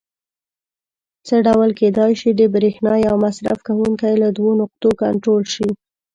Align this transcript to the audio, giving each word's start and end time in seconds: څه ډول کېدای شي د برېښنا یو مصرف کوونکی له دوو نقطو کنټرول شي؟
څه 1.27 1.35
ډول 1.47 1.69
کېدای 1.79 2.11
شي 2.19 2.29
د 2.39 2.41
برېښنا 2.55 2.93
یو 3.07 3.15
مصرف 3.25 3.57
کوونکی 3.67 4.13
له 4.23 4.29
دوو 4.37 4.51
نقطو 4.61 4.89
کنټرول 5.01 5.43
شي؟ 5.53 5.67